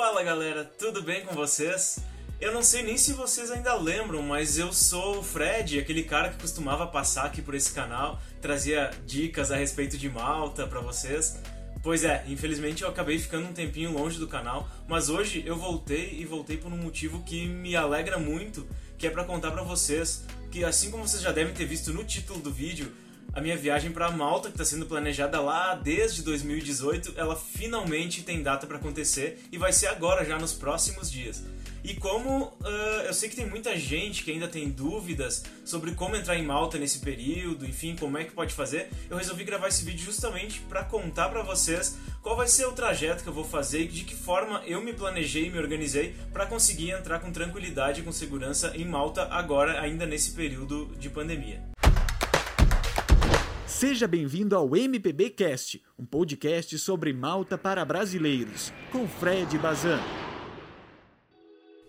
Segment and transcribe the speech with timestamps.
[0.00, 1.98] Fala galera, tudo bem com vocês?
[2.40, 6.30] Eu não sei nem se vocês ainda lembram, mas eu sou o Fred, aquele cara
[6.30, 11.38] que costumava passar aqui por esse canal, trazia dicas a respeito de Malta para vocês.
[11.82, 16.18] Pois é, infelizmente eu acabei ficando um tempinho longe do canal, mas hoje eu voltei
[16.18, 20.24] e voltei por um motivo que me alegra muito, que é para contar para vocês
[20.50, 22.90] que assim como vocês já devem ter visto no título do vídeo,
[23.32, 28.42] a minha viagem para Malta, que está sendo planejada lá desde 2018, ela finalmente tem
[28.42, 31.42] data para acontecer e vai ser agora, já nos próximos dias.
[31.82, 36.14] E como uh, eu sei que tem muita gente que ainda tem dúvidas sobre como
[36.14, 39.84] entrar em Malta nesse período, enfim, como é que pode fazer, eu resolvi gravar esse
[39.84, 43.82] vídeo justamente para contar para vocês qual vai ser o trajeto que eu vou fazer
[43.82, 48.00] e de que forma eu me planejei e me organizei para conseguir entrar com tranquilidade
[48.00, 51.70] e com segurança em Malta agora, ainda nesse período de pandemia.
[53.80, 59.98] Seja bem-vindo ao MPB Cast, um podcast sobre Malta para brasileiros, com Fred Bazan.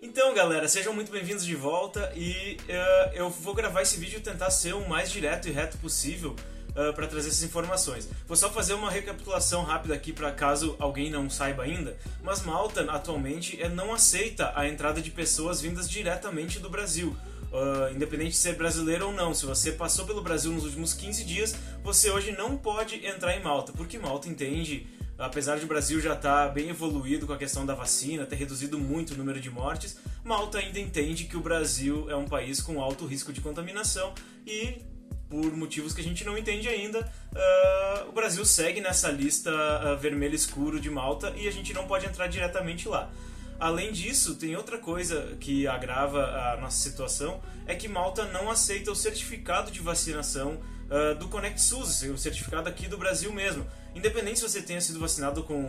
[0.00, 4.50] Então, galera, sejam muito bem-vindos de volta e uh, eu vou gravar esse vídeo tentar
[4.50, 6.34] ser o mais direto e reto possível
[6.70, 8.08] uh, para trazer essas informações.
[8.26, 12.90] Vou só fazer uma recapitulação rápida aqui para caso alguém não saiba ainda, mas Malta
[12.90, 17.14] atualmente é, não aceita a entrada de pessoas vindas diretamente do Brasil
[17.52, 21.24] uh, independente de ser brasileiro ou não, se você passou pelo Brasil nos últimos 15
[21.24, 24.86] dias, você hoje não pode entrar em Malta, porque Malta entende,
[25.18, 28.36] apesar de o Brasil já estar tá bem evoluído com a questão da vacina, ter
[28.36, 32.60] reduzido muito o número de mortes, Malta ainda entende que o Brasil é um país
[32.60, 34.14] com alto risco de contaminação
[34.46, 34.82] e
[35.28, 39.96] por motivos que a gente não entende ainda, uh, o Brasil segue nessa lista uh,
[39.96, 43.10] vermelho escuro de Malta e a gente não pode entrar diretamente lá.
[43.58, 48.90] Além disso, tem outra coisa que agrava a nossa situação, é que Malta não aceita
[48.90, 50.58] o certificado de vacinação
[50.90, 53.66] uh, do Connect SUS, o certificado aqui do Brasil mesmo.
[53.94, 55.68] Independente se você tenha sido vacinado com,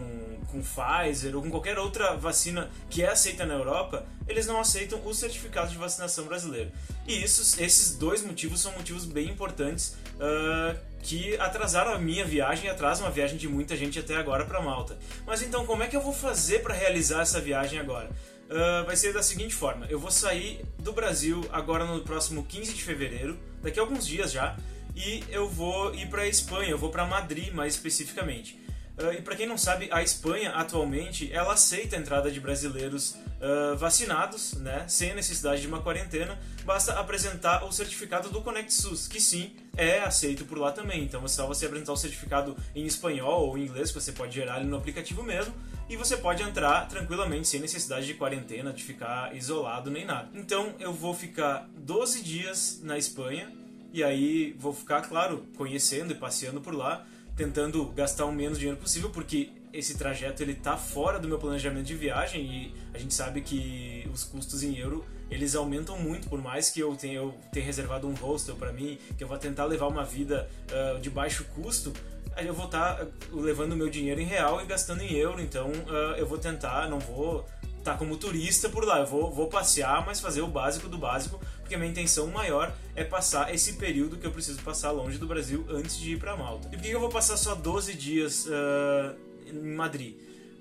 [0.50, 5.06] com Pfizer ou com qualquer outra vacina que é aceita na Europa, eles não aceitam
[5.06, 6.72] o certificado de vacinação brasileiro.
[7.06, 12.66] E isso, esses dois motivos são motivos bem importantes uh, que atrasaram a minha viagem
[12.66, 14.98] e atrasam a viagem de muita gente até agora para Malta.
[15.28, 18.10] Mas então, como é que eu vou fazer para realizar essa viagem agora?
[18.50, 22.74] Uh, vai ser da seguinte forma: eu vou sair do Brasil agora no próximo 15
[22.74, 24.56] de fevereiro, daqui a alguns dias já,
[24.96, 28.60] e eu vou ir para Espanha, eu vou para Madrid mais especificamente.
[28.98, 33.16] Uh, e para quem não sabe, a Espanha atualmente ela aceita a entrada de brasileiros
[33.42, 39.20] uh, vacinados, né, sem necessidade de uma quarentena, basta apresentar o certificado do SUS, que
[39.20, 41.04] sim é aceito por lá também.
[41.04, 44.36] Então é só você apresentar o certificado em espanhol ou em inglês, que você pode
[44.36, 45.54] gerar ali no aplicativo mesmo,
[45.90, 50.30] e você pode entrar tranquilamente sem necessidade de quarentena, de ficar isolado nem nada.
[50.36, 53.52] Então eu vou ficar 12 dias na Espanha
[53.92, 57.06] e aí vou ficar, claro, conhecendo e passeando por lá
[57.36, 61.86] tentando gastar o menos dinheiro possível, porque esse trajeto ele tá fora do meu planejamento
[61.86, 66.40] de viagem e a gente sabe que os custos em euro eles aumentam muito, por
[66.40, 69.66] mais que eu tenha, eu tenha reservado um hostel para mim, que eu vou tentar
[69.66, 71.92] levar uma vida uh, de baixo custo,
[72.36, 75.42] aí eu vou estar tá levando o meu dinheiro em real e gastando em euro,
[75.42, 77.48] então uh, eu vou tentar, não vou
[77.84, 81.40] tá como turista por lá, eu vou, vou passear, mas fazer o básico do básico
[81.60, 85.66] porque minha intenção maior é passar esse período que eu preciso passar longe do Brasil
[85.70, 86.68] antes de ir para Malta.
[86.72, 89.16] E por que eu vou passar só 12 dias uh,
[89.48, 90.16] em Madrid?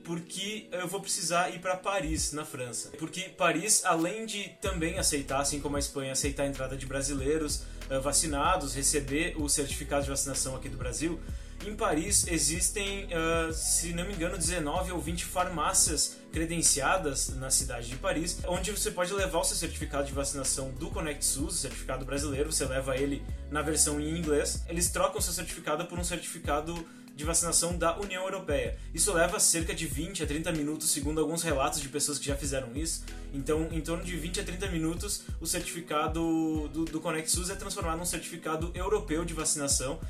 [0.05, 2.91] porque eu vou precisar ir para Paris, na França.
[2.99, 7.62] Porque Paris, além de também aceitar, assim como a Espanha, aceitar a entrada de brasileiros
[7.88, 11.21] uh, vacinados, receber o certificado de vacinação aqui do Brasil,
[11.69, 17.89] em Paris existem, uh, se não me engano, 19 ou 20 farmácias credenciadas na cidade
[17.89, 21.59] de Paris, onde você pode levar o seu certificado de vacinação do Connect SUS, o
[21.59, 24.62] certificado brasileiro, você leva ele na versão em inglês.
[24.69, 28.79] Eles trocam seu certificado por um certificado de vacinação da União Europeia.
[28.94, 32.34] Isso leva cerca de 20 a 30 minutos, segundo alguns relatos de pessoas que já
[32.34, 33.05] fizeram isso.
[33.34, 37.99] Então, em torno de 20 a 30 minutos, o certificado do, do SUS é transformado
[37.99, 40.00] num certificado europeu de vacinação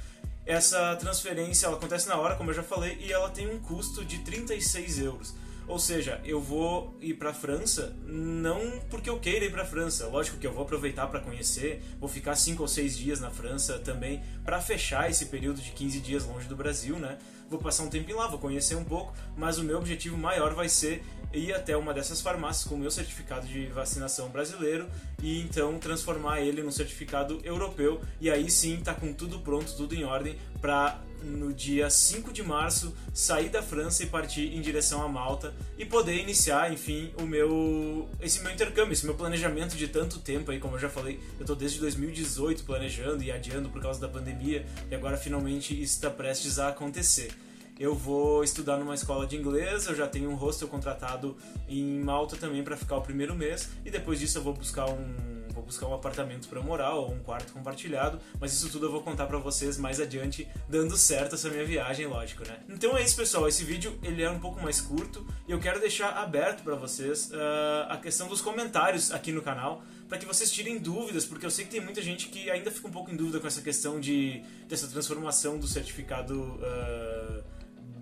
[0.44, 4.04] essa transferência ela acontece na hora, como eu já falei, e ela tem um custo
[4.04, 5.34] de 36 euros.
[5.68, 9.66] Ou seja, eu vou ir para a França não porque eu queira ir para a
[9.66, 10.06] França.
[10.08, 13.78] Lógico que eu vou aproveitar para conhecer, vou ficar 5 ou 6 dias na França
[13.78, 17.16] também para fechar esse período de 15 dias longe do Brasil, né?
[17.52, 20.70] Vou passar um tempo lá, vou conhecer um pouco, mas o meu objetivo maior vai
[20.70, 21.04] ser
[21.34, 24.88] ir até uma dessas farmácias com o meu certificado de vacinação brasileiro
[25.22, 28.00] e então transformar ele num certificado europeu.
[28.18, 32.42] E aí sim tá com tudo pronto, tudo em ordem para no dia 5 de
[32.42, 37.26] março sair da França e partir em direção a Malta e poder iniciar, enfim, o
[37.26, 41.20] meu esse meu intercâmbio, esse meu planejamento de tanto tempo aí, como eu já falei,
[41.38, 46.10] eu tô desde 2018 planejando e adiando por causa da pandemia e agora finalmente está
[46.10, 47.30] prestes a acontecer.
[47.78, 51.36] eu vou estudar numa escola de inglês, eu já tenho um hostel contratado
[51.68, 55.41] em Malta também para ficar o primeiro mês e depois disso eu vou buscar um
[55.62, 59.00] vou buscar um apartamento para morar ou um quarto compartilhado, mas isso tudo eu vou
[59.00, 62.58] contar para vocês mais adiante, dando certo essa minha viagem, lógico, né?
[62.68, 63.46] Então é isso, pessoal.
[63.48, 67.30] Esse vídeo ele é um pouco mais curto e eu quero deixar aberto para vocês
[67.30, 71.50] uh, a questão dos comentários aqui no canal para que vocês tirem dúvidas, porque eu
[71.50, 73.98] sei que tem muita gente que ainda fica um pouco em dúvida com essa questão
[73.98, 77.42] de dessa transformação do certificado uh,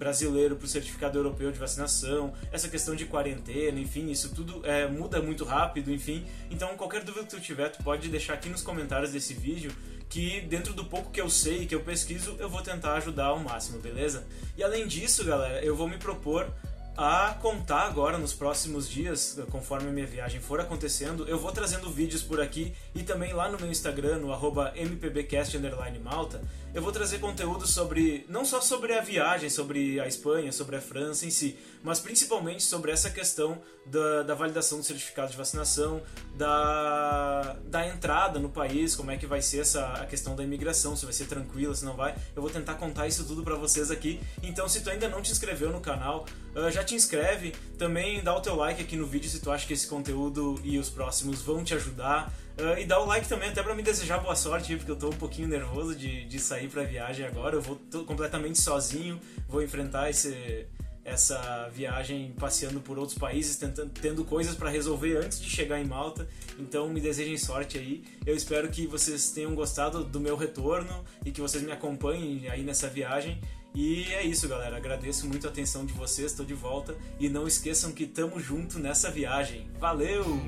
[0.00, 4.88] brasileiro para o certificado europeu de vacinação, essa questão de quarentena, enfim, isso tudo é,
[4.88, 6.24] muda muito rápido, enfim.
[6.50, 9.70] Então, qualquer dúvida que tu tiver, tu pode deixar aqui nos comentários desse vídeo
[10.08, 13.38] que dentro do pouco que eu sei, que eu pesquiso, eu vou tentar ajudar ao
[13.38, 14.26] máximo, beleza?
[14.56, 16.50] E além disso, galera, eu vou me propor
[16.96, 21.26] a contar agora nos próximos dias, conforme minha viagem for acontecendo.
[21.28, 26.80] Eu vou trazendo vídeos por aqui e também lá no meu Instagram, no mpbcast_malta, eu
[26.80, 31.26] vou trazer conteúdo sobre, não só sobre a viagem, sobre a Espanha, sobre a França
[31.26, 36.00] em si, mas principalmente sobre essa questão da, da validação do certificado de vacinação,
[36.36, 40.94] da, da entrada no país, como é que vai ser essa a questão da imigração,
[40.94, 42.14] se vai ser tranquila, se não vai.
[42.36, 44.20] Eu vou tentar contar isso tudo para vocês aqui.
[44.42, 46.24] Então, se tu ainda não te inscreveu no canal,
[46.54, 47.52] uh, já te inscreve.
[47.78, 50.78] Também dá o teu like aqui no vídeo se tu acha que esse conteúdo e
[50.78, 52.32] os próximos vão te ajudar.
[52.60, 55.08] Uh, e dá o like também até para me desejar boa sorte, porque eu tô
[55.08, 57.56] um pouquinho nervoso de, de sair pra viagem agora.
[57.56, 59.18] Eu vou completamente sozinho,
[59.48, 60.66] vou enfrentar esse,
[61.02, 65.86] essa viagem passeando por outros países, tentando, tendo coisas para resolver antes de chegar em
[65.86, 66.28] Malta.
[66.58, 68.04] Então me desejem sorte aí.
[68.26, 72.62] Eu espero que vocês tenham gostado do meu retorno e que vocês me acompanhem aí
[72.62, 73.40] nessa viagem.
[73.74, 74.76] E é isso, galera.
[74.76, 76.32] Agradeço muito a atenção de vocês.
[76.32, 79.70] Estou de volta e não esqueçam que tamo junto nessa viagem.
[79.78, 80.40] Valeu!